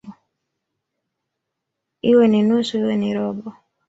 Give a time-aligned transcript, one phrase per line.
[2.11, 3.47] "Iwe ni nusu, iwe ni robo"